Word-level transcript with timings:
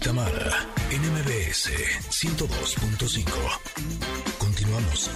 Tamara 0.00 0.66
en 0.90 1.00
MBS 1.12 1.70
102.5. 2.10 3.24
Continuamos. 4.38 5.10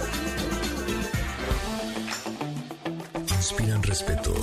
Inspiran 3.27 3.81
respeto, 3.81 4.33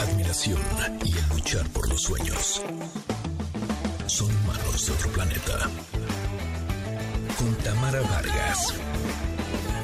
admiración 0.00 0.60
y 1.04 1.18
el 1.18 1.28
luchar 1.28 1.68
por 1.70 1.88
los 1.88 2.02
sueños. 2.02 2.62
Son 4.06 4.28
humanos 4.28 4.86
de 4.86 4.92
otro 4.92 5.10
planeta. 5.10 5.58
Con 7.36 7.54
Tamara 7.56 8.00
Vargas. 8.02 8.74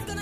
De 0.07 0.15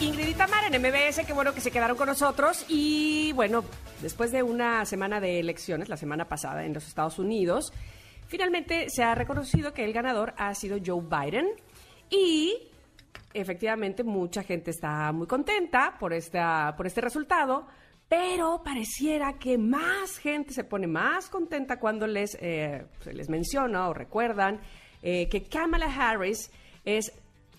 Ingrid 0.00 0.28
y 0.28 0.34
Tamara 0.34 0.68
en 0.68 0.80
MBS, 0.80 1.26
qué 1.26 1.34
bueno 1.34 1.52
que 1.52 1.60
se 1.60 1.70
quedaron 1.70 1.98
con 1.98 2.06
nosotros. 2.06 2.64
Y 2.66 3.32
bueno, 3.34 3.62
después 4.00 4.32
de 4.32 4.42
una 4.42 4.86
semana 4.86 5.20
de 5.20 5.38
elecciones, 5.38 5.90
la 5.90 5.98
semana 5.98 6.26
pasada 6.26 6.64
en 6.64 6.72
los 6.72 6.86
Estados 6.86 7.18
Unidos, 7.18 7.74
finalmente 8.26 8.88
se 8.88 9.02
ha 9.02 9.14
reconocido 9.14 9.74
que 9.74 9.84
el 9.84 9.92
ganador 9.92 10.32
ha 10.38 10.54
sido 10.54 10.78
Joe 10.84 11.02
Biden. 11.02 11.48
Y 12.08 12.70
efectivamente 13.34 14.02
mucha 14.02 14.42
gente 14.42 14.70
está 14.70 15.12
muy 15.12 15.26
contenta 15.26 15.96
por, 16.00 16.14
esta, 16.14 16.74
por 16.74 16.86
este 16.86 17.02
resultado, 17.02 17.66
pero 18.08 18.62
pareciera 18.64 19.34
que 19.34 19.58
más 19.58 20.16
gente 20.16 20.54
se 20.54 20.64
pone 20.64 20.86
más 20.86 21.28
contenta 21.28 21.78
cuando 21.78 22.06
les, 22.06 22.34
eh, 22.40 22.86
les 23.12 23.28
menciona 23.28 23.90
o 23.90 23.94
recuerdan 23.94 24.58
eh, 25.02 25.28
que 25.28 25.42
Kamala 25.42 25.94
Harris 25.94 26.50
es 26.82 27.12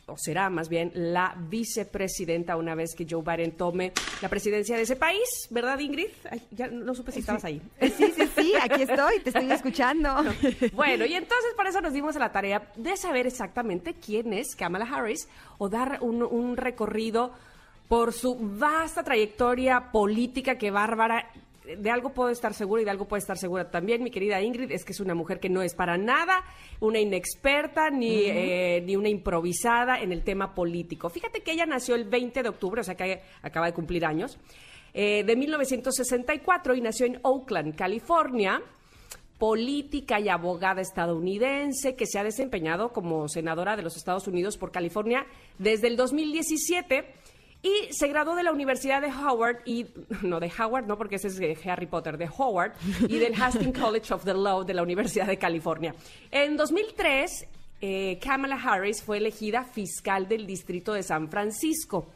o 0.07 0.17
será 0.17 0.49
más 0.49 0.69
bien 0.69 0.91
la 0.93 1.35
vicepresidenta 1.37 2.55
una 2.55 2.75
vez 2.75 2.95
que 2.95 3.05
Joe 3.09 3.21
Biden 3.21 3.51
tome 3.57 3.91
la 4.21 4.29
presidencia 4.29 4.77
de 4.77 4.83
ese 4.83 4.95
país, 4.95 5.47
¿verdad 5.49 5.77
Ingrid? 5.79 6.07
Ay, 6.31 6.41
ya 6.51 6.67
no 6.67 6.95
supe 6.95 7.11
si 7.11 7.19
estabas 7.19 7.43
ahí. 7.43 7.61
Sí, 7.81 8.11
sí, 8.15 8.29
sí, 8.35 8.53
aquí 8.61 8.83
estoy, 8.83 9.19
te 9.19 9.29
estoy 9.29 9.51
escuchando. 9.51 10.15
Bueno, 10.73 11.05
y 11.05 11.13
entonces 11.13 11.53
por 11.55 11.67
eso 11.67 11.81
nos 11.81 11.91
dimos 11.91 12.15
a 12.15 12.19
la 12.19 12.31
tarea 12.31 12.71
de 12.75 12.95
saber 12.95 13.27
exactamente 13.27 13.95
quién 13.95 14.31
es 14.33 14.55
Kamala 14.55 14.85
Harris 14.85 15.27
o 15.57 15.67
dar 15.67 15.99
un, 16.01 16.23
un 16.23 16.55
recorrido 16.55 17.33
por 17.89 18.13
su 18.13 18.37
vasta 18.39 19.03
trayectoria 19.03 19.91
política 19.91 20.57
que 20.57 20.71
bárbara 20.71 21.29
de 21.77 21.91
algo 21.91 22.13
puedo 22.13 22.29
estar 22.29 22.53
segura 22.53 22.81
y 22.81 22.85
de 22.85 22.91
algo 22.91 23.07
puede 23.07 23.19
estar 23.19 23.37
segura 23.37 23.69
también, 23.69 24.03
mi 24.03 24.11
querida 24.11 24.41
Ingrid, 24.41 24.71
es 24.71 24.85
que 24.85 24.93
es 24.93 24.99
una 24.99 25.15
mujer 25.15 25.39
que 25.39 25.49
no 25.49 25.61
es 25.61 25.75
para 25.75 25.97
nada 25.97 26.43
una 26.79 26.99
inexperta 26.99 27.89
ni, 27.89 28.25
eh, 28.25 28.81
ni 28.85 28.95
una 28.95 29.09
improvisada 29.09 29.99
en 29.99 30.11
el 30.11 30.23
tema 30.23 30.53
político. 30.55 31.09
Fíjate 31.09 31.41
que 31.41 31.51
ella 31.51 31.65
nació 31.65 31.95
el 31.95 32.05
20 32.05 32.43
de 32.43 32.49
octubre, 32.49 32.81
o 32.81 32.83
sea 32.83 32.95
que 32.95 33.21
acaba 33.41 33.65
de 33.65 33.73
cumplir 33.73 34.05
años, 34.05 34.37
eh, 34.93 35.23
de 35.23 35.35
1964 35.35 36.75
y 36.75 36.81
nació 36.81 37.05
en 37.05 37.19
Oakland, 37.23 37.75
California 37.75 38.61
política 39.37 40.19
y 40.19 40.29
abogada 40.29 40.81
estadounidense 40.81 41.95
que 41.95 42.07
se 42.07 42.17
ha 42.17 42.23
desempeñado 42.23 42.91
como 42.91 43.27
senadora 43.27 43.75
de 43.75 43.83
los 43.83 43.95
Estados 43.95 44.27
Unidos 44.27 44.57
por 44.57 44.71
California 44.71 45.27
desde 45.59 45.87
el 45.87 45.95
2017 45.95 47.05
y 47.61 47.91
se 47.91 48.07
graduó 48.07 48.35
de 48.35 48.43
la 48.43 48.51
Universidad 48.51 49.01
de 49.01 49.07
Howard 49.07 49.61
y 49.65 49.87
no 50.21 50.39
de 50.39 50.51
Howard, 50.57 50.85
no 50.85 50.97
porque 50.97 51.15
ese 51.15 51.27
es 51.27 51.67
Harry 51.67 51.87
Potter, 51.87 52.17
de 52.17 52.29
Howard 52.37 52.73
y 53.07 53.17
del 53.17 53.33
Hastings 53.41 53.77
College 53.77 54.13
of 54.13 54.23
the 54.23 54.33
Law 54.33 54.63
de 54.63 54.73
la 54.73 54.83
Universidad 54.83 55.27
de 55.27 55.37
California. 55.37 55.93
En 56.31 56.57
2003 56.57 57.47
eh, 57.79 58.17
Kamala 58.19 58.55
Harris 58.55 59.03
fue 59.03 59.17
elegida 59.17 59.63
fiscal 59.63 60.27
del 60.27 60.47
Distrito 60.47 60.93
de 60.93 61.03
San 61.03 61.29
Francisco 61.29 62.07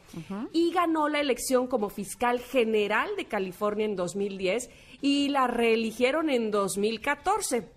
y 0.52 0.72
ganó 0.72 1.08
la 1.08 1.20
elección 1.20 1.68
como 1.68 1.88
fiscal 1.88 2.40
general 2.40 3.10
de 3.16 3.26
California 3.26 3.86
en 3.86 3.94
2010 3.94 4.70
y 5.02 5.28
la 5.28 5.46
reeligieron 5.46 6.30
en 6.30 6.50
2014. 6.50 7.68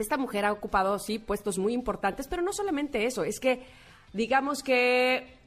Esta 0.00 0.16
mujer 0.16 0.44
ha 0.44 0.52
ocupado, 0.52 0.98
sí, 0.98 1.20
puestos 1.20 1.56
muy 1.58 1.72
importantes, 1.72 2.26
pero 2.26 2.42
no 2.42 2.52
solamente 2.52 3.04
eso, 3.04 3.22
es 3.22 3.38
que 3.38 3.62
digamos 4.12 4.64
que 4.64 5.39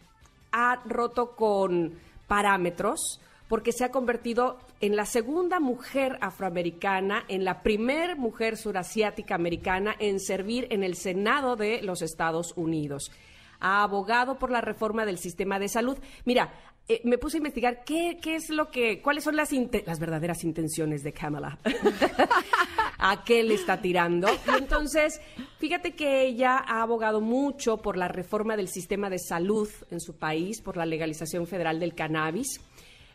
ha 0.53 0.81
roto 0.85 1.35
con 1.35 1.99
parámetros 2.27 3.19
porque 3.49 3.73
se 3.73 3.83
ha 3.83 3.91
convertido 3.91 4.57
en 4.79 4.95
la 4.95 5.05
segunda 5.05 5.59
mujer 5.59 6.17
afroamericana, 6.21 7.23
en 7.27 7.43
la 7.43 7.61
primer 7.61 8.17
mujer 8.17 8.57
surasiática 8.57 9.35
americana 9.35 9.95
en 9.99 10.19
servir 10.19 10.67
en 10.71 10.83
el 10.83 10.95
Senado 10.95 11.55
de 11.55 11.81
los 11.81 12.01
Estados 12.01 12.53
Unidos. 12.55 13.11
Ha 13.59 13.83
abogado 13.83 14.39
por 14.39 14.49
la 14.49 14.61
reforma 14.61 15.05
del 15.05 15.17
sistema 15.17 15.59
de 15.59 15.67
salud. 15.67 15.97
Mira, 16.25 16.53
eh, 16.87 17.01
me 17.03 17.17
puse 17.17 17.37
a 17.37 17.39
investigar 17.39 17.83
qué, 17.85 18.17
qué, 18.21 18.35
es 18.35 18.49
lo 18.49 18.69
que, 18.69 19.01
cuáles 19.01 19.23
son 19.23 19.35
las, 19.35 19.51
las 19.85 19.99
verdaderas 19.99 20.43
intenciones 20.43 21.03
de 21.03 21.13
Kamala. 21.13 21.57
¿A 23.05 23.23
qué 23.25 23.43
le 23.43 23.55
está 23.55 23.81
tirando? 23.81 24.29
Y 24.47 24.57
entonces, 24.57 25.19
fíjate 25.59 25.91
que 25.91 26.25
ella 26.25 26.57
ha 26.57 26.81
abogado 26.81 27.19
mucho 27.19 27.77
por 27.77 27.97
la 27.97 28.07
reforma 28.07 28.55
del 28.55 28.69
sistema 28.69 29.09
de 29.09 29.19
salud 29.19 29.67
en 29.91 29.99
su 29.99 30.15
país, 30.15 30.61
por 30.61 30.77
la 30.77 30.85
legalización 30.85 31.45
federal 31.45 31.79
del 31.79 31.95
cannabis, 31.95 32.61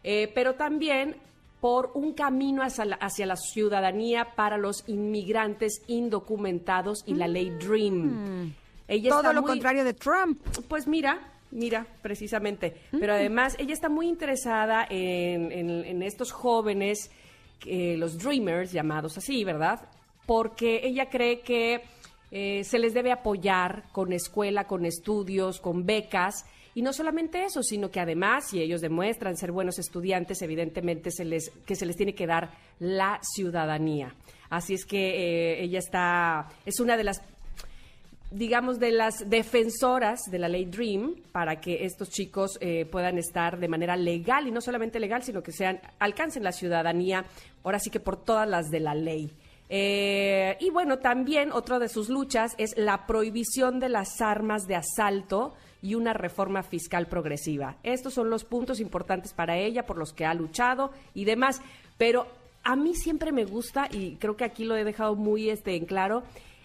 eh, 0.05 0.31
pero 0.35 0.57
también 0.57 1.17
por 1.61 1.91
un 1.95 2.13
camino 2.13 2.63
hacia 2.63 2.85
la, 2.85 2.97
hacia 2.97 3.25
la, 3.25 3.37
ciudadanía 3.37 4.35
para 4.37 4.59
los 4.59 4.85
inmigrantes 4.89 5.83
indocumentados 5.87 7.03
y 7.07 7.15
la 7.15 7.27
ley 7.27 7.51
DREAM. 7.51 8.45
Mm. 8.45 8.55
Ella 8.89 9.11
Todo 9.11 9.33
lo 9.33 9.43
contrario 9.43 9.85
de 9.85 9.95
Trump. 9.95 10.41
Pues 10.69 10.87
mira, 10.87 11.33
Mira, 11.51 11.87
precisamente. 12.03 12.77
Pero 12.91 13.15
además, 13.15 13.57
ella 13.59 13.73
está 13.73 13.89
muy 13.89 14.07
interesada 14.07 14.87
en, 14.89 16.03
estos 16.03 16.31
jóvenes, 16.31 17.11
los 17.65 18.19
Dreamers, 18.19 18.73
llamados 18.73 19.19
así, 19.19 19.45
¿verdad? 19.45 19.89
Porque 20.27 20.81
ella 20.85 21.09
cree 21.09 21.41
que 21.41 21.83
eh, 22.31 22.63
se 22.65 22.79
les 22.79 22.93
debe 22.93 23.13
apoyar 23.13 23.85
con 23.93 24.13
escuela, 24.13 24.67
con 24.67 24.85
estudios, 24.85 25.61
con 25.61 25.87
becas. 25.87 26.45
Y 26.75 26.83
no 26.83 26.93
solamente 26.93 27.45
eso, 27.45 27.63
sino 27.63 27.91
que 27.91 28.01
además, 28.01 28.51
si 28.51 28.61
ellos 28.61 28.81
demuestran 28.81 29.37
ser 29.37 29.51
buenos 29.51 29.79
estudiantes, 29.79 30.43
evidentemente 30.43 31.11
se 31.11 31.25
les, 31.25 31.51
que 31.67 31.75
se 31.75 31.87
les 31.87 31.97
tiene 31.97 32.15
que 32.15 32.27
dar 32.27 32.51
la 32.79 33.19
ciudadanía. 33.23 34.15
Así 34.51 34.75
es 34.75 34.85
que 34.85 34.99
eh, 34.99 35.63
ella 35.65 35.79
está, 35.79 36.49
es 36.65 36.81
una 36.81 36.97
de 36.97 37.05
las 37.05 37.23
digamos, 38.31 38.79
de 38.79 38.93
las 38.93 39.29
defensoras 39.29 40.21
de 40.31 40.39
la 40.39 40.49
ley 40.49 40.67
DREAM 40.67 41.15
para 41.33 41.61
que 41.61 41.85
estos 41.85 42.11
chicos 42.11 42.59
eh, 42.61 42.85
puedan 42.85 43.19
estar 43.19 43.59
de 43.59 43.69
manera 43.69 43.97
legal 43.97 44.47
y 44.47 44.51
no 44.51 44.61
solamente 44.61 45.01
legal, 45.01 45.23
sino 45.23 45.43
que 45.43 45.53
sean 45.53 45.81
alcancen 45.99 46.45
la 46.45 46.53
ciudadanía, 46.53 47.25
ahora 47.65 47.79
sí 47.79 47.91
que 47.91 48.01
por 48.01 48.17
todas 48.17 48.49
las 48.49 48.71
de 48.71 48.81
la 48.81 48.95
ley. 48.95 49.31
Eh, 49.71 50.57
y 50.61 50.71
bueno, 50.71 50.99
también 50.99 51.53
otra 51.53 51.79
de 51.79 51.89
sus 51.89 52.09
luchas 52.09 52.55
es 52.59 52.77
la 52.77 53.07
prohibición 53.07 53.81
de 53.81 53.89
las 53.89 54.21
armas 54.21 54.67
de 54.67 54.77
asalto 54.77 55.55
y 55.83 55.95
una 55.95 56.13
reforma 56.13 56.63
fiscal 56.63 57.07
progresiva. 57.07 57.77
Estos 57.83 58.15
son 58.15 58.31
los 58.31 58.45
puntos 58.45 58.81
importantes 58.81 59.33
para 59.33 59.59
ella, 59.59 59.87
por 59.87 59.99
los 59.99 60.13
que 60.13 60.25
ha 60.25 60.35
luchado 60.35 60.91
y 61.15 61.25
demás. 61.25 61.61
Pero 61.99 62.27
a 62.65 62.77
mí 62.77 62.95
siempre 62.95 63.33
me 63.33 63.45
gusta, 63.45 63.89
y 63.91 64.17
creo 64.17 64.37
que 64.37 64.45
aquí 64.45 64.65
lo 64.65 64.77
he 64.77 64.85
dejado 64.85 65.15
muy 65.15 65.51
este, 65.51 65.77
en 65.77 65.87
claro, 65.87 66.23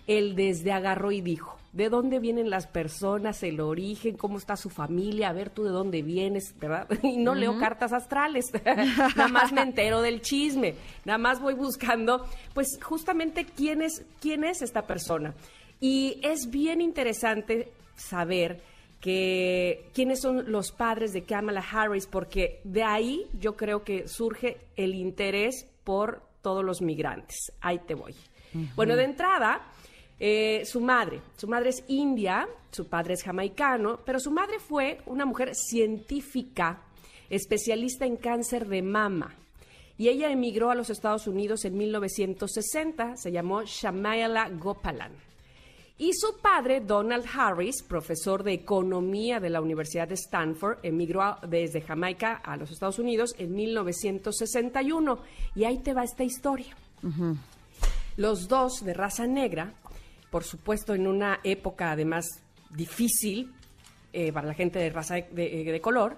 el 0.07 0.35
desde 0.35 0.71
agarró 0.71 1.11
y 1.11 1.21
dijo. 1.21 1.57
¿De 1.71 1.89
dónde 1.89 2.19
vienen 2.19 2.51
las 2.51 2.67
personas, 2.67 3.41
el 3.41 3.59
origen, 3.59 4.15
cómo 4.15 4.37
está 4.37 4.55
su 4.55 4.69
familia? 4.69 5.29
A 5.29 5.33
ver 5.33 5.49
tú 5.49 5.63
de 5.63 5.71
dónde 5.71 6.03
vienes, 6.03 6.53
¿verdad? 6.59 6.87
Y 7.03 7.17
no 7.17 7.33
leo 7.33 7.57
cartas 7.57 7.93
astrales, 7.93 8.51
nada 9.15 9.27
más 9.27 9.51
me 9.51 9.61
entero 9.61 10.01
del 10.01 10.21
chisme, 10.21 10.75
nada 11.03 11.17
más 11.17 11.41
voy 11.41 11.55
buscando, 11.55 12.27
pues 12.53 12.77
justamente 12.81 13.45
quién 13.45 13.81
es, 13.81 14.05
quién 14.21 14.43
es 14.43 14.61
esta 14.61 14.83
persona. 14.83 15.33
Y 15.79 16.19
es 16.21 16.49
bien 16.51 16.79
interesante 16.79 17.71
saber 17.95 18.61
que 19.01 19.89
quiénes 19.93 20.21
son 20.21 20.49
los 20.49 20.71
padres 20.71 21.11
de 21.11 21.23
Kamala 21.23 21.61
Harris, 21.61 22.07
porque 22.07 22.61
de 22.63 22.83
ahí 22.83 23.27
yo 23.37 23.57
creo 23.57 23.83
que 23.83 24.07
surge 24.07 24.59
el 24.77 24.95
interés 24.95 25.67
por 25.83 26.21
todos 26.41 26.63
los 26.63 26.81
migrantes. 26.81 27.51
Ahí 27.59 27.79
te 27.79 27.95
voy. 27.95 28.15
Bueno, 28.75 28.95
de 28.95 29.03
entrada, 29.03 29.61
eh, 30.19 30.63
su 30.65 30.79
madre, 30.79 31.21
su 31.35 31.47
madre 31.47 31.69
es 31.69 31.83
india, 31.87 32.47
su 32.71 32.87
padre 32.87 33.15
es 33.15 33.23
jamaicano, 33.23 33.99
pero 34.05 34.19
su 34.19 34.31
madre 34.31 34.59
fue 34.59 34.99
una 35.05 35.25
mujer 35.25 35.53
científica, 35.55 36.81
especialista 37.29 38.05
en 38.05 38.17
cáncer 38.17 38.67
de 38.67 38.81
mama. 38.81 39.35
Y 39.97 40.09
ella 40.09 40.31
emigró 40.31 40.71
a 40.71 40.75
los 40.75 40.89
Estados 40.89 41.27
Unidos 41.27 41.65
en 41.65 41.77
1960, 41.77 43.17
se 43.17 43.31
llamó 43.31 43.63
Shamayala 43.63 44.49
Gopalan. 44.49 45.11
Y 45.97 46.11
su 46.13 46.39
padre, 46.41 46.81
Donald 46.81 47.25
Harris, 47.31 47.83
profesor 47.83 48.43
de 48.43 48.53
economía 48.53 49.39
de 49.39 49.51
la 49.51 49.61
Universidad 49.61 50.07
de 50.07 50.15
Stanford, 50.15 50.79
emigró 50.81 51.37
desde 51.47 51.81
Jamaica 51.81 52.41
a 52.43 52.57
los 52.57 52.71
Estados 52.71 52.97
Unidos 52.97 53.35
en 53.37 53.53
1961. 53.53 55.19
Y 55.55 55.65
ahí 55.65 55.77
te 55.79 55.93
va 55.93 56.03
esta 56.03 56.23
historia. 56.23 56.75
Los 58.17 58.47
dos 58.47 58.83
de 58.83 58.93
raza 58.93 59.27
negra, 59.27 59.73
por 60.33 60.43
supuesto 60.43 60.95
en 60.95 61.05
una 61.05 61.39
época 61.43 61.91
además 61.91 62.25
difícil 62.71 63.53
eh, 64.11 64.33
para 64.33 64.47
la 64.47 64.55
gente 64.55 64.79
de 64.79 64.89
raza 64.89 65.13
de, 65.15 65.63
de 65.63 65.79
color, 65.79 66.17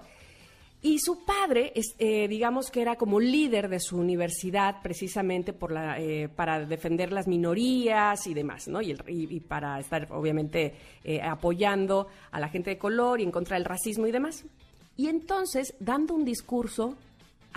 y 0.86 1.00
su 1.00 1.24
padre, 1.24 1.72
eh, 1.98 2.28
digamos 2.28 2.70
que 2.70 2.80
era 2.80 2.94
como 2.94 3.18
líder 3.18 3.68
de 3.68 3.80
su 3.80 3.98
universidad 3.98 4.82
precisamente 4.82 5.52
por 5.52 5.72
la, 5.72 5.98
eh, 5.98 6.28
para 6.28 6.64
defender 6.64 7.12
las 7.12 7.26
minorías 7.26 8.24
y 8.28 8.34
demás, 8.34 8.68
¿no? 8.68 8.80
Y, 8.80 8.94
para 9.40 9.80
estar, 9.80 10.06
obviamente, 10.12 10.74
eh, 11.02 11.20
apoyando 11.20 12.06
a 12.30 12.38
la 12.38 12.48
gente 12.48 12.70
de 12.70 12.78
color 12.78 13.20
y 13.20 13.24
en 13.24 13.32
contra 13.32 13.56
del 13.56 13.64
racismo 13.64 14.06
y 14.06 14.12
demás. 14.12 14.44
Y 14.96 15.08
entonces, 15.08 15.74
dando 15.80 16.14
un 16.14 16.24
discurso, 16.24 16.96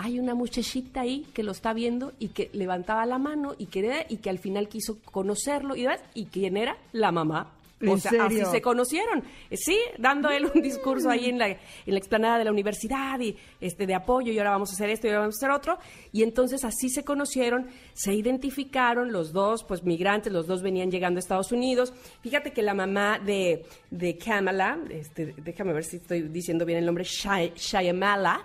hay 0.02 0.18
una 0.18 0.34
muchachita 0.34 1.02
ahí 1.02 1.26
que 1.34 1.42
lo 1.42 1.52
está 1.52 1.74
viendo 1.74 2.12
y 2.18 2.28
que 2.28 2.48
levantaba 2.54 3.04
la 3.04 3.18
mano 3.18 3.54
y 3.58 3.66
que, 3.66 4.06
y 4.08 4.16
que 4.16 4.30
al 4.30 4.38
final 4.38 4.68
quiso 4.68 4.98
conocerlo 5.04 5.76
y, 5.76 5.86
¿y 6.14 6.24
quién 6.26 6.56
era? 6.56 6.78
La 6.92 7.12
mamá 7.12 7.52
o 7.88 7.96
sea, 7.96 8.26
así 8.26 8.42
se 8.44 8.60
conocieron. 8.60 9.22
Sí, 9.52 9.78
dando 9.98 10.28
él 10.28 10.50
un 10.54 10.60
discurso 10.62 11.08
ahí 11.08 11.26
en 11.26 11.38
la, 11.38 11.48
en 11.48 11.58
la 11.86 11.98
explanada 11.98 12.38
de 12.38 12.44
la 12.44 12.50
universidad 12.50 13.18
y 13.20 13.36
este 13.60 13.86
de 13.86 13.94
apoyo 13.94 14.32
y 14.32 14.38
ahora 14.38 14.50
vamos 14.50 14.70
a 14.70 14.74
hacer 14.74 14.90
esto 14.90 15.06
y 15.06 15.10
ahora 15.10 15.20
vamos 15.20 15.36
a 15.36 15.38
hacer 15.38 15.50
otro. 15.50 15.78
Y 16.12 16.22
entonces 16.22 16.64
así 16.64 16.90
se 16.90 17.04
conocieron, 17.04 17.68
se 17.94 18.12
identificaron 18.12 19.12
los 19.12 19.32
dos, 19.32 19.64
pues 19.64 19.82
migrantes, 19.82 20.32
los 20.32 20.46
dos 20.46 20.62
venían 20.62 20.90
llegando 20.90 21.18
a 21.18 21.20
Estados 21.20 21.52
Unidos. 21.52 21.92
Fíjate 22.22 22.52
que 22.52 22.62
la 22.62 22.74
mamá 22.74 23.18
de, 23.18 23.64
de 23.90 24.18
Kamala, 24.18 24.78
este, 24.90 25.34
déjame 25.38 25.72
ver 25.72 25.84
si 25.84 25.96
estoy 25.96 26.22
diciendo 26.22 26.66
bien 26.66 26.78
el 26.78 26.86
nombre, 26.86 27.04
Shyamala, 27.04 28.44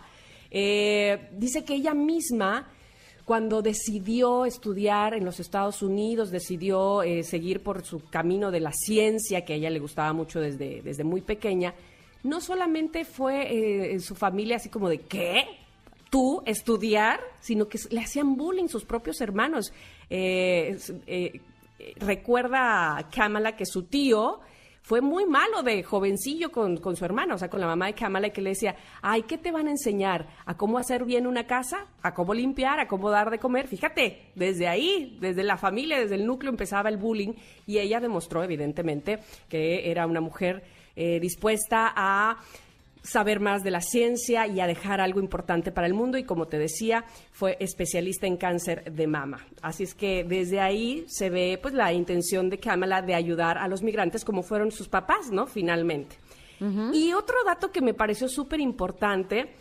eh, 0.52 1.30
dice 1.34 1.64
que 1.64 1.76
ella 1.76 1.94
misma 1.94 2.68
cuando 3.24 3.62
decidió 3.64 4.46
estudiar 4.46 5.16
en 5.16 5.26
los 5.26 5.40
Estados 5.40 5.82
Unidos, 5.82 6.30
decidió 6.30 7.02
eh, 7.02 7.24
seguir 7.24 7.64
por 7.64 7.84
su 7.84 8.04
camino 8.08 8.52
de 8.52 8.60
la 8.60 8.72
ciencia, 8.72 9.44
que 9.44 9.54
a 9.54 9.56
ella 9.56 9.72
le 9.72 9.80
gustaba 9.80 10.14
mucho 10.14 10.40
desde, 10.40 10.84
desde 10.84 11.04
muy 11.04 11.22
pequeña, 11.22 11.74
no 12.24 12.40
solamente 12.40 13.04
fue 13.04 13.52
eh, 13.52 13.94
en 13.94 14.02
su 14.02 14.14
familia 14.14 14.58
así 14.58 14.70
como 14.70 14.90
de, 14.90 15.00
¿qué? 15.00 15.44
¿Tú 16.12 16.44
estudiar? 16.46 17.20
Sino 17.40 17.68
que 17.68 17.80
le 17.90 18.00
hacían 18.00 18.36
bullying 18.36 18.68
sus 18.68 18.86
propios 18.86 19.20
hermanos. 19.22 19.74
Recuerda 21.98 22.98
a 22.98 23.10
Kamala 23.10 23.56
que 23.56 23.66
su 23.66 23.84
tío 23.84 24.40
fue 24.86 25.02
muy 25.02 25.26
malo 25.26 25.64
de 25.64 25.82
jovencillo 25.82 26.52
con, 26.52 26.78
con, 26.78 26.96
su 26.96 27.04
hermana, 27.06 27.34
o 27.34 27.38
sea, 27.40 27.50
con 27.50 27.60
la 27.60 27.66
mamá 27.66 27.88
de 27.88 27.96
Kamala, 27.96 28.30
que 28.30 28.40
le 28.40 28.52
decía, 28.52 28.76
ay, 29.02 29.24
¿qué 29.24 29.40
te 29.40 29.52
van 29.52 29.68
a 29.68 29.72
enseñar? 29.72 30.28
¿A 30.46 30.58
cómo 30.58 30.78
hacer 30.78 31.06
bien 31.06 31.26
una 31.26 31.48
casa? 31.48 31.88
¿A 32.04 32.14
cómo 32.14 32.36
limpiar? 32.36 32.80
¿A 32.80 32.88
cómo 32.88 33.10
dar 33.10 33.32
de 33.32 33.40
comer? 33.40 33.68
Fíjate, 33.68 34.30
desde 34.36 34.68
ahí, 34.68 35.18
desde 35.20 35.42
la 35.44 35.58
familia, 35.58 36.00
desde 36.00 36.14
el 36.14 36.28
núcleo 36.28 36.52
empezaba 36.52 36.90
el 36.90 36.98
bullying 36.98 37.34
y 37.66 37.80
ella 37.80 38.00
demostró, 38.00 38.44
evidentemente, 38.44 39.22
que 39.50 39.90
era 39.90 40.06
una 40.06 40.22
mujer 40.22 40.64
eh, 40.96 41.20
dispuesta 41.20 41.92
a 41.96 42.38
saber 43.06 43.40
más 43.40 43.64
de 43.64 43.72
la 43.72 43.82
ciencia 43.82 44.48
y 44.48 44.60
a 44.60 44.68
dejar 44.68 45.00
algo 45.00 45.20
importante 45.20 45.72
para 45.72 45.88
el 45.88 45.94
mundo 45.94 46.18
y 46.18 46.24
como 46.24 46.48
te 46.48 46.58
decía, 46.58 47.06
fue 47.32 47.56
especialista 47.60 48.28
en 48.28 48.38
cáncer 48.38 48.92
de 48.92 49.08
mama. 49.08 49.46
Así 49.62 49.84
es 49.84 49.94
que 49.94 50.24
desde 50.24 50.60
ahí 50.60 51.06
se 51.08 51.30
ve 51.30 51.60
pues 51.62 51.74
la 51.74 51.94
intención 51.94 52.50
de 52.50 52.58
Kamala 52.58 53.02
de 53.02 53.14
ayudar 53.14 53.58
a 53.58 53.68
los 53.68 53.84
migrantes 53.84 54.26
como 54.26 54.42
fueron 54.42 54.72
sus 54.72 54.88
papás, 54.88 55.32
¿no? 55.32 55.46
Finalmente. 55.46 56.18
Y 56.94 57.12
otro 57.12 57.36
dato 57.46 57.70
que 57.70 57.82
me 57.82 57.94
pareció 57.94 58.30
súper 58.30 58.62
importante 58.62 59.54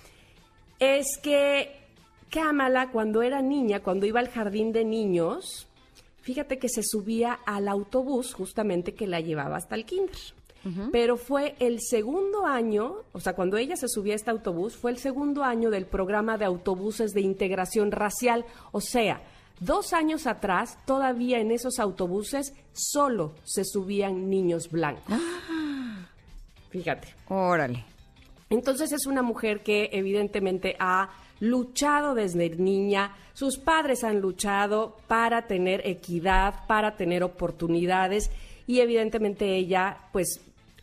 es 0.78 1.18
que 1.20 1.72
Kamala 2.30 2.90
cuando 2.92 3.20
era 3.20 3.42
niña, 3.42 3.80
cuando 3.80 4.06
iba 4.06 4.20
al 4.20 4.28
jardín 4.28 4.72
de 4.72 4.84
niños, 4.84 5.66
fíjate 6.20 6.58
que 6.58 6.68
se 6.68 6.84
subía 6.84 7.32
al 7.46 7.66
autobús 7.66 8.32
justamente 8.32 8.94
que 8.94 9.08
la 9.08 9.20
llevaba 9.20 9.56
hasta 9.56 9.74
el 9.74 9.84
kinder 9.84 10.14
pero 10.92 11.16
fue 11.16 11.56
el 11.58 11.80
segundo 11.80 12.46
año, 12.46 12.96
o 13.12 13.20
sea, 13.20 13.34
cuando 13.34 13.56
ella 13.56 13.76
se 13.76 13.88
subía 13.88 14.14
a 14.14 14.16
este 14.16 14.30
autobús, 14.30 14.76
fue 14.76 14.90
el 14.90 14.98
segundo 14.98 15.44
año 15.44 15.70
del 15.70 15.86
programa 15.86 16.38
de 16.38 16.46
autobuses 16.46 17.12
de 17.12 17.20
integración 17.20 17.90
racial, 17.90 18.44
o 18.72 18.80
sea, 18.80 19.20
dos 19.60 19.92
años 19.92 20.26
atrás, 20.26 20.78
todavía 20.86 21.38
en 21.38 21.50
esos 21.50 21.78
autobuses 21.78 22.54
solo 22.72 23.34
se 23.44 23.64
subían 23.64 24.30
niños 24.30 24.70
blancos. 24.70 25.14
Fíjate. 26.70 27.14
Órale. 27.28 27.84
Entonces 28.50 28.92
es 28.92 29.06
una 29.06 29.22
mujer 29.22 29.62
que 29.62 29.90
evidentemente 29.92 30.76
ha 30.78 31.10
luchado 31.40 32.14
desde 32.14 32.50
niña, 32.50 33.14
sus 33.32 33.58
padres 33.58 34.04
han 34.04 34.20
luchado 34.20 34.96
para 35.08 35.46
tener 35.46 35.86
equidad, 35.86 36.66
para 36.66 36.96
tener 36.96 37.22
oportunidades 37.22 38.30
y 38.66 38.80
evidentemente 38.80 39.56
ella 39.56 39.98
pues 40.12 40.40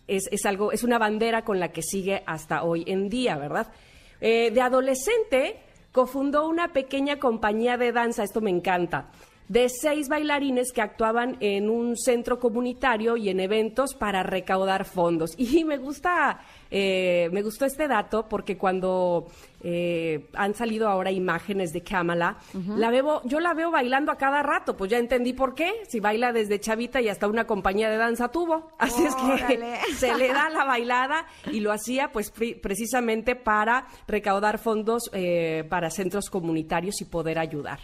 es, 0.08 0.46
algo, 0.46 0.72
es 0.72 0.84
una 0.84 0.98
bandera 0.98 1.44
con 1.44 1.60
la 1.60 1.72
que 1.72 1.82
sigue 1.82 2.24
hasta 2.26 2.64
hoy 2.64 2.84
en 2.88 3.10
día, 3.10 3.38
¿verdad? 3.38 3.72
Eh, 4.20 4.52
de 4.52 4.62
adolescente 4.62 5.60
cofundó 5.92 6.48
una 6.48 6.74
pequeña 6.74 7.20
compañía 7.20 7.78
de 7.78 7.92
danza, 7.92 8.24
esto 8.24 8.42
me 8.42 8.50
encanta, 8.50 9.10
de 9.48 9.68
seis 9.70 10.08
bailarines 10.08 10.72
que 10.72 10.82
actuaban 10.82 11.38
en 11.40 11.70
un 11.70 11.98
centro 11.98 12.40
comunitario 12.40 13.18
y 13.18 13.30
en 13.30 13.40
eventos 13.40 13.94
para 13.94 14.24
recaudar 14.24 14.86
fondos. 14.86 15.36
Y 15.38 15.64
me 15.66 15.78
gusta 15.78 16.40
eh, 16.74 17.28
me 17.34 17.42
gustó 17.42 17.66
este 17.66 17.90
dato 17.90 18.30
porque 18.30 18.58
cuando 18.58 19.28
eh, 19.62 20.28
han 20.34 20.56
salido 20.56 20.88
ahora 20.88 21.12
imágenes 21.12 21.74
de 21.74 21.84
Kamala, 21.84 22.38
la 22.78 22.90
veo, 22.90 23.22
yo 23.26 23.42
la 23.42 23.54
veo 23.54 23.72
bailando 23.72 24.10
a 24.10 24.18
cada 24.18 24.42
rato, 24.42 24.78
pues 24.78 24.90
ya 24.90 24.98
entendí 24.98 25.34
por 25.34 25.54
qué, 25.54 25.74
si 25.90 26.00
baila 26.00 26.32
desde 26.32 26.62
chavita 26.62 27.02
y 27.02 27.10
hasta 27.10 27.28
una 27.28 27.46
compañía 27.46 27.90
de 27.90 27.98
danza 27.98 28.30
tuvo. 28.30 28.72
Así 28.80 29.04
es 29.04 29.14
que 29.16 29.60
se 29.98 30.16
le 30.16 30.30
da 30.30 30.50
la 30.50 30.64
bailada 30.64 31.26
y 31.52 31.60
lo 31.60 31.74
hacía 31.74 32.14
pues 32.14 32.32
precisamente 32.32 33.36
para 33.36 33.86
recaudar 34.08 34.58
fondos 34.58 35.10
eh, 35.12 35.66
para 35.70 35.90
centros 35.90 36.30
comunitarios 36.30 37.02
y 37.02 37.06
poder 37.06 37.38
ayudar. 37.38 37.80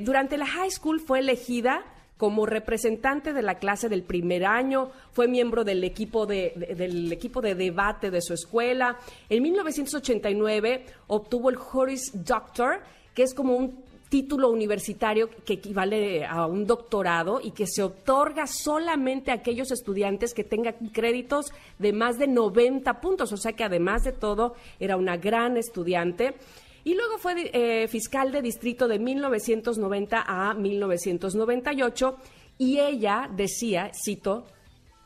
Durante 0.00 0.36
la 0.38 0.46
high 0.46 0.70
school 0.70 1.00
fue 1.00 1.18
elegida 1.18 1.84
como 2.16 2.46
representante 2.46 3.32
de 3.32 3.42
la 3.42 3.56
clase 3.58 3.88
del 3.88 4.02
primer 4.02 4.46
año, 4.46 4.90
fue 5.12 5.26
miembro 5.26 5.64
del 5.64 5.82
equipo 5.82 6.26
de, 6.26 6.74
del 6.76 7.12
equipo 7.12 7.40
de 7.40 7.54
debate 7.54 8.10
de 8.10 8.22
su 8.22 8.34
escuela. 8.34 8.98
En 9.28 9.42
1989 9.42 10.86
obtuvo 11.08 11.50
el 11.50 11.56
Horace 11.56 12.12
Doctor, 12.14 12.80
que 13.14 13.24
es 13.24 13.34
como 13.34 13.56
un 13.56 13.84
título 14.08 14.50
universitario 14.50 15.28
que 15.44 15.54
equivale 15.54 16.24
a 16.24 16.46
un 16.46 16.66
doctorado 16.66 17.40
y 17.42 17.50
que 17.50 17.66
se 17.66 17.82
otorga 17.82 18.46
solamente 18.46 19.32
a 19.32 19.34
aquellos 19.34 19.72
estudiantes 19.72 20.34
que 20.34 20.44
tengan 20.44 20.74
créditos 20.92 21.46
de 21.80 21.92
más 21.92 22.16
de 22.16 22.28
90 22.28 23.00
puntos, 23.00 23.32
o 23.32 23.36
sea 23.36 23.54
que 23.54 23.64
además 23.64 24.04
de 24.04 24.12
todo 24.12 24.54
era 24.78 24.96
una 24.96 25.16
gran 25.16 25.56
estudiante. 25.56 26.34
Y 26.84 26.94
luego 26.94 27.18
fue 27.18 27.50
eh, 27.52 27.88
fiscal 27.88 28.30
de 28.30 28.42
distrito 28.42 28.86
de 28.86 28.98
1990 28.98 30.24
a 30.26 30.54
1998 30.54 32.16
y 32.58 32.78
ella 32.78 33.28
decía, 33.34 33.90
cito, 33.94 34.46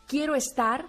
quiero 0.06 0.34
estar 0.34 0.86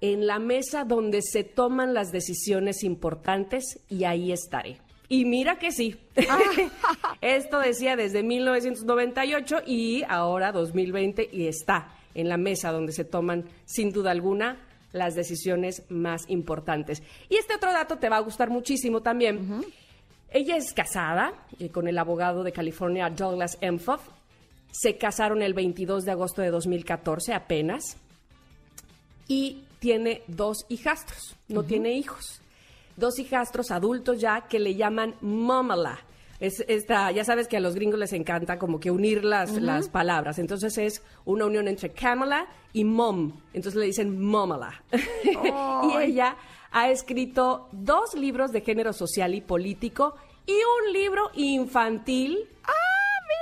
en 0.00 0.26
la 0.26 0.38
mesa 0.38 0.84
donde 0.84 1.20
se 1.22 1.44
toman 1.44 1.92
las 1.92 2.10
decisiones 2.10 2.84
importantes 2.84 3.80
y 3.88 4.04
ahí 4.04 4.32
estaré. 4.32 4.78
Y 5.08 5.24
mira 5.24 5.58
que 5.58 5.72
sí. 5.72 5.96
Ah. 6.28 6.38
Esto 7.20 7.58
decía 7.60 7.96
desde 7.96 8.22
1998 8.22 9.62
y 9.66 10.04
ahora 10.08 10.52
2020 10.52 11.28
y 11.32 11.46
está 11.46 11.94
en 12.14 12.28
la 12.28 12.36
mesa 12.36 12.72
donde 12.72 12.92
se 12.92 13.04
toman 13.04 13.44
sin 13.64 13.92
duda 13.92 14.10
alguna 14.10 14.58
las 14.92 15.14
decisiones 15.14 15.82
más 15.88 16.28
importantes. 16.28 17.02
Y 17.28 17.36
este 17.36 17.54
otro 17.54 17.72
dato 17.72 17.98
te 17.98 18.08
va 18.08 18.16
a 18.16 18.20
gustar 18.20 18.50
muchísimo 18.50 19.02
también. 19.02 19.64
Ella 20.30 20.56
es 20.56 20.72
casada 20.72 21.32
eh, 21.58 21.70
con 21.70 21.88
el 21.88 21.98
abogado 21.98 22.42
de 22.42 22.52
California 22.52 23.08
Douglas 23.08 23.56
Emhoff. 23.60 24.02
Se 24.70 24.98
casaron 24.98 25.42
el 25.42 25.54
22 25.54 26.04
de 26.04 26.10
agosto 26.10 26.42
de 26.42 26.50
2014 26.50 27.32
apenas. 27.32 27.96
Y 29.26 29.62
tiene 29.78 30.22
dos 30.26 30.66
hijastros, 30.68 31.36
no 31.48 31.62
tiene 31.62 31.92
hijos. 31.92 32.40
Dos 32.96 33.18
hijastros 33.18 33.70
adultos 33.70 34.20
ya 34.20 34.42
que 34.48 34.58
le 34.58 34.74
llaman 34.74 35.14
Momala. 35.20 36.00
Es 36.40 36.64
esta, 36.68 37.10
ya 37.10 37.24
sabes 37.24 37.48
que 37.48 37.56
a 37.56 37.60
los 37.60 37.74
gringos 37.74 37.98
les 37.98 38.12
encanta 38.12 38.58
como 38.58 38.78
que 38.78 38.90
unir 38.90 39.24
las, 39.24 39.52
las 39.52 39.88
palabras. 39.88 40.38
Entonces 40.38 40.78
es 40.78 41.02
una 41.24 41.46
unión 41.46 41.68
entre 41.68 41.90
Kamala 41.90 42.46
y 42.72 42.84
Mom. 42.84 43.32
Entonces 43.52 43.80
le 43.80 43.86
dicen 43.86 44.20
Momala. 44.20 44.82
y 45.24 45.96
ella 46.02 46.36
ha 46.70 46.90
escrito 46.90 47.68
dos 47.72 48.14
libros 48.14 48.52
de 48.52 48.60
género 48.60 48.92
social 48.92 49.34
y 49.34 49.40
político 49.40 50.14
y 50.46 50.52
un 50.52 50.92
libro 50.92 51.30
infantil 51.34 52.48
ah, 52.64 52.72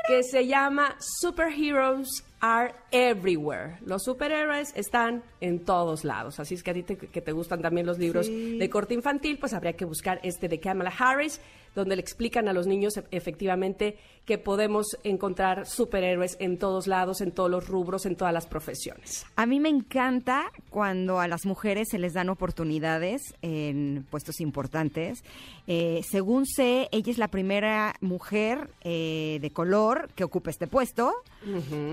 que 0.07 0.23
se 0.23 0.47
llama 0.47 0.97
Superheroes 1.21 2.25
Are 2.41 2.75
everywhere. 2.91 3.79
Los 3.85 4.05
superhéroes 4.05 4.73
están 4.77 5.25
en 5.41 5.65
todos 5.65 6.05
lados. 6.05 6.39
Así 6.39 6.55
es 6.55 6.63
que 6.63 6.71
a 6.71 6.75
ti 6.75 6.83
te, 6.83 6.97
que 6.97 7.21
te 7.21 7.33
gustan 7.33 7.63
también 7.63 7.87
los 7.87 7.99
libros 7.99 8.29
de 8.29 8.71
corte 8.71 8.95
infantil, 8.95 9.39
pues 9.39 9.55
habría 9.55 9.73
que 9.73 9.85
buscar 9.85 10.21
este 10.23 10.49
de 10.49 10.61
Kamala 10.61 10.93
Harris, 10.97 11.41
donde 11.77 11.95
le 11.95 12.03
explican 12.03 12.49
a 12.49 12.53
los 12.53 12.67
niños 12.67 12.97
e, 12.97 13.05
efectivamente 13.13 13.97
que 14.25 14.39
podemos 14.39 14.97
encontrar 15.05 15.67
superhéroes 15.67 16.37
en 16.41 16.59
todos 16.59 16.89
lados, 16.89 17.21
en 17.21 17.31
todos 17.31 17.49
los 17.49 17.69
rubros, 17.69 18.07
en 18.07 18.17
todas 18.17 18.35
las 18.35 18.47
profesiones. 18.47 19.25
A 19.37 19.47
mí 19.47 19.61
me 19.61 19.69
encanta 19.69 20.51
cuando 20.69 21.21
a 21.21 21.29
las 21.29 21.47
mujeres 21.47 21.89
se 21.91 22.01
les 22.01 22.15
dan 22.15 22.29
oportunidades 22.29 23.23
en 23.43 24.05
puestos 24.11 24.41
importantes. 24.41 25.23
Eh, 25.69 26.01
según 26.09 26.45
sé, 26.47 26.89
ella 26.91 27.13
es 27.13 27.19
la 27.19 27.29
primera 27.29 27.95
mujer 28.01 28.69
eh, 28.83 29.39
de 29.41 29.51
color 29.51 30.09
que 30.17 30.25
ocupa 30.25 30.51
este 30.51 30.67
puesto 30.67 31.13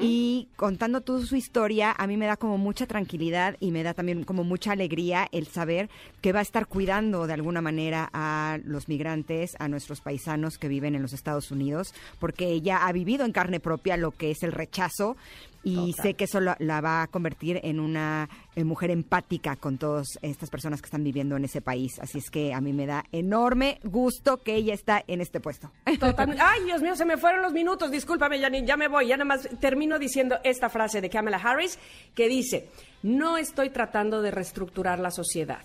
y 0.01 0.47
contando 0.55 1.01
toda 1.01 1.23
su 1.25 1.35
historia, 1.35 1.93
a 1.95 2.07
mí 2.07 2.17
me 2.17 2.25
da 2.25 2.37
como 2.37 2.57
mucha 2.57 2.87
tranquilidad 2.87 3.55
y 3.59 3.69
me 3.69 3.83
da 3.83 3.93
también 3.93 4.23
como 4.23 4.43
mucha 4.43 4.71
alegría 4.71 5.27
el 5.31 5.45
saber 5.45 5.89
que 6.21 6.33
va 6.33 6.39
a 6.39 6.41
estar 6.41 6.65
cuidando 6.65 7.27
de 7.27 7.33
alguna 7.33 7.61
manera 7.61 8.09
a 8.13 8.57
los 8.65 8.87
migrantes, 8.87 9.55
a 9.59 9.67
nuestros 9.73 9.99
paisanos 9.99 10.57
que 10.57 10.69
viven 10.69 10.95
en 10.95 11.01
los 11.01 11.11
Estados 11.11 11.51
Unidos, 11.51 11.93
porque 12.19 12.47
ella 12.47 12.87
ha 12.87 12.91
vivido 12.93 13.25
en 13.25 13.33
carne 13.33 13.59
propia 13.59 13.97
lo 13.97 14.11
que 14.11 14.31
es 14.31 14.43
el 14.43 14.53
rechazo 14.53 15.17
y 15.63 15.93
sé 15.93 16.13
que 16.13 16.25
eso 16.25 16.41
la, 16.41 16.57
va 16.81 17.03
a 17.03 17.07
convertir 17.07 17.59
en 17.63 17.79
una 17.79 18.29
mujer 18.57 18.91
empática 18.91 19.55
con 19.55 19.77
todas 19.77 20.19
estas 20.21 20.49
personas 20.49 20.81
que 20.81 20.87
están 20.87 21.03
viviendo 21.03 21.37
en 21.37 21.45
ese 21.45 21.61
país. 21.61 21.99
Así 21.99 22.17
es 22.17 22.29
que 22.29 22.53
a 22.53 22.59
mí 22.59 22.73
me 22.73 22.85
da 22.85 23.05
enorme 23.11 23.79
gusto 23.83 24.37
que 24.37 24.55
ella 24.55 24.73
está 24.73 25.03
en 25.07 25.21
este 25.21 25.39
puesto. 25.39 25.71
Ay, 25.85 26.65
Dios 26.65 26.81
mío, 26.81 26.95
se 26.95 27.05
me 27.05 27.17
fueron 27.17 27.41
los 27.41 27.53
minutos. 27.53 27.91
Discúlpame, 27.91 28.39
Janine, 28.39 28.67
ya 28.67 28.75
me 28.75 28.89
voy. 28.89 29.07
Ya 29.07 29.15
nada 29.15 29.25
más 29.25 29.47
termino 29.61 29.99
diciendo 29.99 30.37
esta 30.43 30.69
frase 30.69 30.99
de 30.99 31.09
Kamala 31.09 31.37
Harris 31.37 31.79
que 32.13 32.27
dice, 32.27 32.67
no 33.01 33.37
estoy 33.37 33.69
tratando 33.69 34.21
de 34.21 34.31
reestructurar 34.31 34.99
la 34.99 35.11
sociedad. 35.11 35.63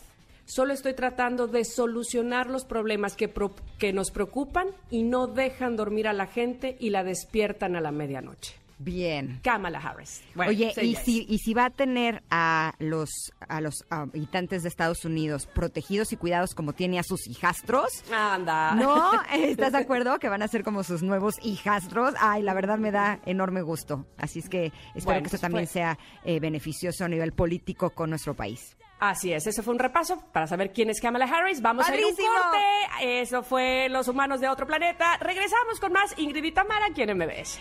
Solo 0.49 0.73
estoy 0.73 0.95
tratando 0.95 1.47
de 1.47 1.63
solucionar 1.67 2.49
los 2.49 2.65
problemas 2.65 3.17
que, 3.17 3.31
que 3.79 3.93
nos 3.93 4.11
preocupan 4.11 4.69
y 4.91 5.03
no 5.03 5.27
dejan 5.27 5.77
dormir 5.77 6.09
a 6.09 6.15
la 6.15 6.27
gente 6.27 6.79
y 6.81 6.89
la 6.89 7.05
despiertan 7.05 7.77
a 7.77 7.83
la 7.83 7.93
medianoche. 7.93 8.55
Bien. 8.79 9.41
Kamala 9.43 9.79
Harris. 9.79 10.23
Oye, 10.37 10.73
¿y 10.81 10.95
si, 10.95 11.27
¿y 11.29 11.39
si 11.41 11.53
va 11.53 11.67
a 11.67 11.71
tener 11.71 12.23
a 12.31 12.73
los, 12.79 13.11
a 13.47 13.61
los 13.61 13.85
habitantes 13.91 14.63
de 14.63 14.71
Estados 14.71 15.05
Unidos 15.05 15.47
protegidos 15.47 16.15
y 16.15 16.17
cuidados 16.17 16.55
como 16.55 16.73
tiene 16.73 16.99
a 16.99 17.03
sus 17.03 17.27
hijastros? 17.27 18.03
Anda. 18.11 18.75
¿No? 18.75 19.11
¿Estás 19.35 19.73
de 19.73 19.79
acuerdo? 19.79 20.19
Que 20.19 20.31
van 20.31 20.41
a 20.41 20.49
ser 20.49 20.65
como 20.65 20.83
sus 20.83 21.03
nuevos 21.03 21.35
hijastros. 21.43 22.15
Ay, 22.21 22.43
la 22.43 22.55
verdad 22.55 22.79
me 22.79 22.91
da 22.91 23.21
enorme 23.27 23.61
gusto. 23.61 24.07
Así 24.17 24.39
es 24.39 24.49
que 24.49 24.73
espero 24.95 25.21
que 25.21 25.27
esto 25.27 25.39
también 25.39 25.65
pues 25.65 25.73
sea 25.73 25.99
eh, 26.25 26.41
beneficioso 26.41 27.05
a 27.05 27.09
nivel 27.09 27.33
político 27.33 27.91
con 27.91 28.09
nuestro 28.09 28.35
país. 28.35 28.79
Así 29.01 29.33
es, 29.33 29.47
ese 29.47 29.63
fue 29.63 29.75
un 29.75 29.79
repaso 29.79 30.21
para 30.33 30.47
saber 30.47 30.73
quién 30.73 30.91
es 30.91 31.01
Kamala 31.01 31.27
Harris. 31.27 31.63
Vamos 31.63 31.89
a 31.89 31.97
ir 31.97 32.05
un 32.05 32.17
corte. 32.17 33.21
Eso 33.21 33.43
fue 33.43 33.89
Los 33.89 34.09
Humanos 34.09 34.41
de 34.41 34.49
Otro 34.49 34.67
Planeta. 34.67 35.17
Regresamos 35.21 35.79
con 35.81 35.93
más 35.93 36.19
Ingrid 36.19 36.45
y 36.45 36.53
Tamara 36.53 36.87
aquí 36.87 37.03
en 37.03 37.17
MBS. 37.17 37.61